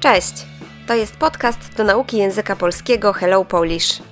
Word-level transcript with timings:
Cześć! 0.00 0.34
To 0.86 0.94
jest 0.94 1.16
podcast 1.16 1.76
do 1.76 1.84
nauki 1.84 2.16
języka 2.16 2.56
polskiego 2.56 3.12
Hello 3.12 3.44
Polish. 3.44 4.02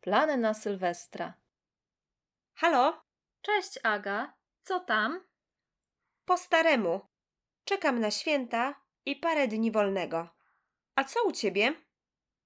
Plany 0.00 0.36
na 0.36 0.54
Sylwestra. 0.54 1.34
Halo? 2.54 3.02
Cześć 3.40 3.78
Aga, 3.82 4.34
co 4.62 4.80
tam? 4.80 5.20
Po 6.24 6.36
staremu. 6.36 7.00
Czekam 7.64 8.00
na 8.00 8.10
święta 8.10 8.74
i 9.06 9.16
parę 9.16 9.48
dni 9.48 9.70
wolnego. 9.70 10.28
A 10.94 11.04
co 11.04 11.24
u 11.24 11.32
ciebie? 11.32 11.74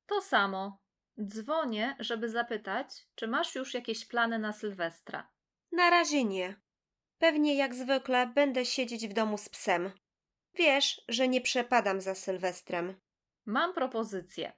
To 0.06 0.20
samo. 0.20 0.78
Dzwonię, 1.24 1.96
żeby 1.98 2.28
zapytać, 2.28 2.88
czy 3.14 3.28
masz 3.28 3.54
już 3.54 3.74
jakieś 3.74 4.04
plany 4.04 4.38
na 4.38 4.52
Sylwestra. 4.52 5.30
Na 5.72 5.90
razie 5.90 6.24
nie. 6.24 6.60
Pewnie 7.18 7.54
jak 7.54 7.74
zwykle 7.74 8.26
będę 8.26 8.64
siedzieć 8.64 9.08
w 9.08 9.12
domu 9.12 9.38
z 9.38 9.48
psem. 9.48 9.92
Wiesz, 10.54 11.04
że 11.08 11.28
nie 11.28 11.40
przepadam 11.40 12.00
za 12.00 12.14
Sylwestrem. 12.14 12.94
Mam 13.46 13.74
propozycję. 13.74 14.52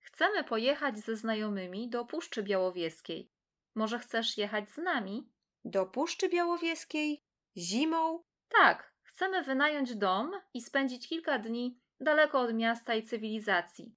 Chcemy 0.00 0.44
pojechać 0.44 0.98
ze 0.98 1.16
znajomymi 1.16 1.88
do 1.88 2.04
Puszczy 2.04 2.42
Białowieskiej. 2.42 3.30
Może 3.74 3.98
chcesz 3.98 4.38
jechać 4.38 4.70
z 4.70 4.76
nami? 4.76 5.32
Do 5.64 5.86
Puszczy 5.86 6.28
Białowieskiej? 6.28 7.24
Zimą? 7.56 8.22
Tak, 8.48 8.92
chcemy 9.02 9.42
wynająć 9.42 9.96
dom 9.96 10.32
i 10.54 10.60
spędzić 10.60 11.08
kilka 11.08 11.38
dni 11.38 11.80
daleko 12.00 12.40
od 12.40 12.54
miasta 12.54 12.94
i 12.94 13.02
cywilizacji. 13.02 13.94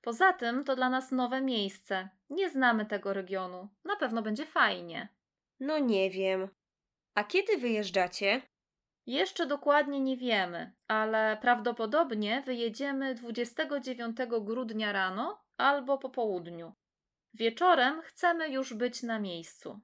Poza 0.00 0.32
tym 0.32 0.64
to 0.64 0.76
dla 0.76 0.90
nas 0.90 1.12
nowe 1.12 1.40
miejsce. 1.42 2.08
Nie 2.30 2.50
znamy 2.50 2.86
tego 2.86 3.12
regionu. 3.12 3.68
Na 3.84 3.96
pewno 3.96 4.22
będzie 4.22 4.46
fajnie. 4.46 5.08
No 5.60 5.78
nie 5.78 6.10
wiem. 6.10 6.48
A 7.14 7.24
kiedy 7.24 7.56
wyjeżdżacie? 7.56 8.42
Jeszcze 9.06 9.46
dokładnie 9.46 10.00
nie 10.00 10.16
wiemy, 10.16 10.72
ale 10.88 11.38
prawdopodobnie 11.40 12.42
wyjedziemy 12.46 13.14
29 13.14 14.16
grudnia 14.40 14.92
rano 14.92 15.44
albo 15.56 15.98
po 15.98 16.10
południu. 16.10 16.72
Wieczorem 17.34 18.02
chcemy 18.02 18.48
już 18.48 18.74
być 18.74 19.02
na 19.02 19.18
miejscu. 19.18 19.80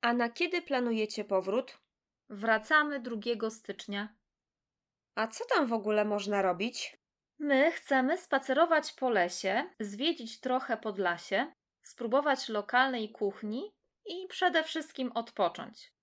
A 0.00 0.12
na 0.12 0.28
kiedy 0.28 0.62
planujecie 0.62 1.24
powrót? 1.24 1.78
Wracamy 2.28 3.00
2 3.00 3.50
stycznia. 3.50 4.14
A 5.14 5.28
co 5.28 5.44
tam 5.44 5.66
w 5.66 5.72
ogóle 5.72 6.04
można 6.04 6.42
robić? 6.42 6.96
My 7.38 7.72
chcemy 7.72 8.18
spacerować 8.18 8.92
po 8.92 9.10
lesie, 9.10 9.70
zwiedzić 9.80 10.40
trochę 10.40 10.76
Podlasie, 10.76 11.52
spróbować 11.82 12.48
lokalnej 12.48 13.12
kuchni 13.12 13.72
i 14.06 14.26
przede 14.28 14.62
wszystkim 14.64 15.12
odpocząć. 15.12 15.95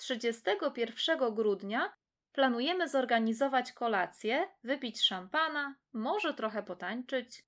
31 0.00 1.34
grudnia 1.34 1.92
planujemy 2.32 2.88
zorganizować 2.88 3.72
kolację, 3.72 4.48
wypić 4.64 5.02
szampana, 5.02 5.74
może 5.92 6.34
trochę 6.34 6.62
potańczyć. 6.62 7.44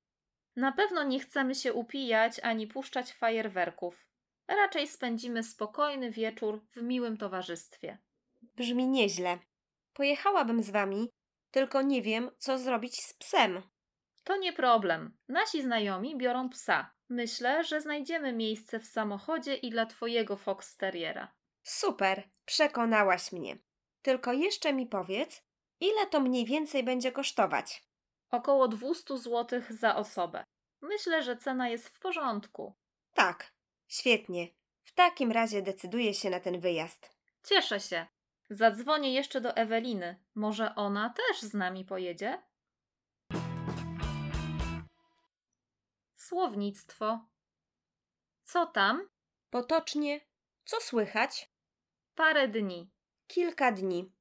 Na 0.56 0.72
pewno 0.72 1.02
nie 1.02 1.20
chcemy 1.20 1.54
się 1.54 1.72
upijać 1.72 2.40
ani 2.40 2.66
puszczać 2.66 3.12
fajerwerków. 3.12 4.06
Raczej 4.48 4.88
spędzimy 4.88 5.42
spokojny 5.42 6.10
wieczór 6.10 6.64
w 6.76 6.82
miłym 6.82 7.16
towarzystwie. 7.16 7.98
Brzmi 8.42 8.88
nieźle. 8.88 9.38
Pojechałabym 9.92 10.62
z 10.62 10.70
wami, 10.70 11.08
tylko 11.50 11.82
nie 11.82 12.02
wiem, 12.02 12.30
co 12.38 12.58
zrobić 12.58 13.02
z 13.02 13.14
psem. 13.14 13.62
To 14.24 14.36
nie 14.36 14.52
problem. 14.52 15.16
Nasi 15.28 15.62
znajomi 15.62 16.16
biorą 16.16 16.48
psa. 16.48 16.90
Myślę, 17.08 17.64
że 17.64 17.80
znajdziemy 17.80 18.32
miejsce 18.32 18.80
w 18.80 18.86
samochodzie 18.86 19.54
i 19.54 19.70
dla 19.70 19.86
twojego 19.86 20.36
Fox 20.36 20.76
Terriera. 20.76 21.32
Super, 21.62 22.30
przekonałaś 22.44 23.32
mnie. 23.32 23.58
Tylko 24.02 24.32
jeszcze 24.32 24.72
mi 24.72 24.86
powiedz, 24.86 25.42
ile 25.80 26.06
to 26.06 26.20
mniej 26.20 26.44
więcej 26.44 26.82
będzie 26.82 27.12
kosztować? 27.12 27.84
Około 28.30 28.68
200 28.68 29.18
zł 29.18 29.62
za 29.70 29.96
osobę. 29.96 30.44
Myślę, 30.80 31.22
że 31.22 31.36
cena 31.36 31.68
jest 31.68 31.88
w 31.88 31.98
porządku. 31.98 32.74
Tak, 33.14 33.52
świetnie. 33.88 34.48
W 34.84 34.92
takim 34.94 35.32
razie 35.32 35.62
decyduję 35.62 36.14
się 36.14 36.30
na 36.30 36.40
ten 36.40 36.60
wyjazd. 36.60 37.16
Cieszę 37.44 37.80
się. 37.80 38.06
Zadzwonię 38.50 39.14
jeszcze 39.14 39.40
do 39.40 39.56
Eweliny. 39.56 40.22
Może 40.34 40.74
ona 40.74 41.10
też 41.10 41.40
z 41.40 41.54
nami 41.54 41.84
pojedzie? 41.84 42.42
Słownictwo. 46.16 47.20
Co 48.44 48.66
tam? 48.66 49.08
Potocznie, 49.50 50.20
co 50.64 50.80
słychać? 50.80 51.51
Parę 52.14 52.48
dni. 52.48 52.90
Kilka 53.26 53.72
dni. 53.72 54.12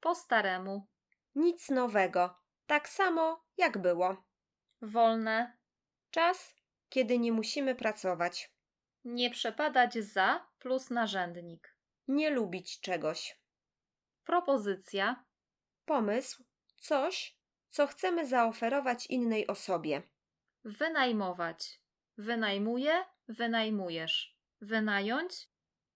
Po 0.00 0.14
staremu. 0.14 0.86
Nic 1.34 1.68
nowego. 1.68 2.38
Tak 2.66 2.88
samo, 2.88 3.44
jak 3.56 3.78
było. 3.78 4.24
Wolne. 4.82 5.56
Czas, 6.10 6.54
kiedy 6.88 7.18
nie 7.18 7.32
musimy 7.32 7.74
pracować. 7.74 8.52
Nie 9.04 9.30
przepadać 9.30 9.94
za 9.94 10.46
plus 10.58 10.90
narzędnik. 10.90 11.76
Nie 12.08 12.30
lubić 12.30 12.80
czegoś. 12.80 13.40
Propozycja. 14.24 15.24
Pomysł, 15.84 16.44
coś, 16.76 17.36
co 17.68 17.86
chcemy 17.86 18.26
zaoferować 18.26 19.06
innej 19.06 19.46
osobie. 19.46 20.02
Wynajmować. 20.64 21.80
Wynajmuję, 22.18 23.04
wynajmujesz. 23.28 24.36
Wynająć. 24.60 25.48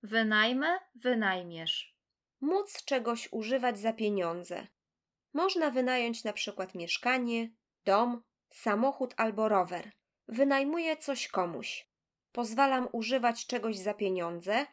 Wynajmę, 0.04 0.78
wynajmiesz. 0.94 1.96
Móc 2.40 2.84
czegoś 2.84 3.28
używać 3.32 3.78
za 3.78 3.92
pieniądze. 3.92 4.66
Można 5.34 5.70
wynająć 5.70 6.24
na 6.24 6.32
przykład 6.32 6.74
mieszkanie, 6.74 7.50
dom, 7.84 8.22
samochód 8.52 9.14
albo 9.16 9.48
rower. 9.48 9.92
Wynajmuję 10.28 10.96
coś 10.96 11.28
komuś. 11.28 11.88
Pozwalam 12.32 12.88
używać 12.92 13.46
czegoś 13.46 13.76
za 13.76 13.94
pieniądze 13.94 14.66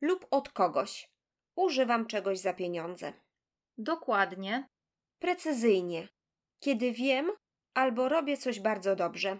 lub 0.00 0.26
od 0.30 0.48
kogoś. 0.48 1.10
Używam 1.56 2.06
czegoś 2.06 2.38
za 2.38 2.54
pieniądze. 2.54 3.12
Dokładnie. 3.78 4.68
Precyzyjnie. 5.18 6.08
Kiedy 6.60 6.92
wiem 6.92 7.30
albo 7.74 8.08
robię 8.08 8.36
coś 8.36 8.60
bardzo 8.60 8.96
dobrze. 8.96 9.38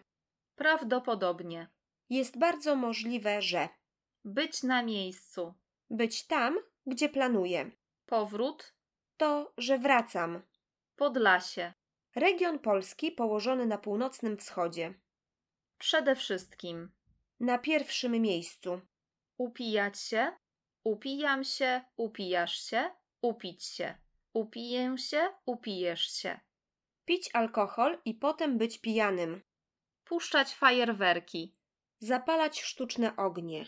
Prawdopodobnie. 0.55 1.71
Jest 2.11 2.39
bardzo 2.39 2.77
możliwe, 2.77 3.43
że 3.43 3.69
Być 4.25 4.62
na 4.62 4.82
miejscu. 4.82 5.54
być 5.91 6.26
tam, 6.26 6.58
gdzie 6.86 7.08
planuję. 7.08 7.70
Powrót. 8.06 8.75
To, 9.16 9.53
że 9.58 9.78
wracam. 9.78 10.42
Podlasie. 10.97 11.72
Region 12.14 12.59
Polski 12.59 13.12
położony 13.12 13.66
na 13.66 13.78
północnym 13.78 14.36
wschodzie. 14.36 14.94
Przede 15.78 16.16
wszystkim. 16.16 16.91
Na 17.41 17.59
pierwszym 17.59 18.12
miejscu. 18.12 18.80
Upijać 19.36 20.00
się. 20.00 20.32
Upijam 20.84 21.44
się, 21.44 21.84
upijasz 21.97 22.64
się, 22.64 22.91
upić 23.22 23.64
się. 23.64 23.94
Upiję 24.32 24.98
się, 24.98 25.28
upijesz 25.47 26.12
się. 26.12 26.41
Pić 27.04 27.30
alkohol 27.32 27.98
i 28.04 28.14
potem 28.14 28.59
być 28.59 28.78
pijanym. 28.78 29.42
Puszczać 30.04 30.54
fajerwerki. 30.54 31.54
Zapalać 31.98 32.62
sztuczne 32.62 33.16
ognie. 33.16 33.66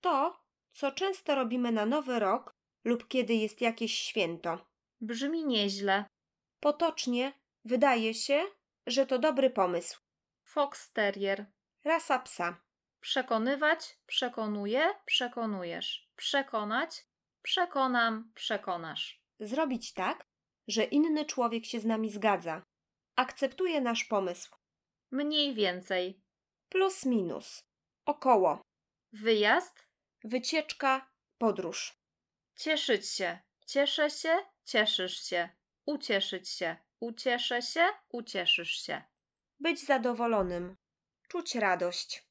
To, 0.00 0.40
co 0.72 0.92
często 0.92 1.34
robimy 1.34 1.72
na 1.72 1.86
Nowy 1.86 2.18
Rok 2.18 2.52
lub 2.84 3.08
kiedy 3.08 3.34
jest 3.34 3.60
jakieś 3.60 3.98
święto. 3.98 4.66
Brzmi 5.00 5.44
nieźle. 5.44 6.04
Potocznie 6.60 7.32
wydaje 7.64 8.14
się, 8.14 8.44
że 8.86 9.06
to 9.06 9.18
dobry 9.18 9.50
pomysł. 9.50 10.00
Fox 10.44 10.92
Terrier. 10.92 11.46
Rasa 11.84 12.18
psa. 12.18 12.60
Przekonywać, 13.00 13.98
przekonuje, 14.06 14.94
przekonujesz. 15.06 16.08
Przekonać, 16.16 17.06
przekonam, 17.42 18.32
przekonasz. 18.34 19.22
Zrobić 19.40 19.92
tak, 19.92 20.26
że 20.68 20.84
inny 20.84 21.24
człowiek 21.24 21.66
się 21.66 21.80
z 21.80 21.84
nami 21.84 22.10
zgadza. 22.10 22.62
Akceptuje 23.16 23.80
nasz 23.80 24.04
pomysł. 24.04 24.56
Mniej 25.10 25.54
więcej. 25.54 26.20
Plus 26.68 27.06
minus. 27.06 27.60
Około. 28.06 28.62
Wyjazd. 29.12 29.89
Wycieczka, 30.24 31.10
podróż. 31.38 32.00
Cieszyć 32.56 33.08
się. 33.08 33.38
Cieszę 33.66 34.10
się, 34.10 34.38
cieszysz 34.64 35.24
się. 35.24 35.48
Ucieszyć 35.86 36.48
się. 36.48 36.76
Ucieszę 37.00 37.62
się, 37.62 37.88
ucieszysz 38.08 38.70
się. 38.70 39.02
Być 39.60 39.86
zadowolonym. 39.86 40.76
Czuć 41.28 41.54
radość. 41.54 42.24